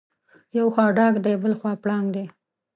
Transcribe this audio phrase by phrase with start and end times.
[0.57, 2.25] یو خوا ډاګ دی بلخوا پړانګ دی.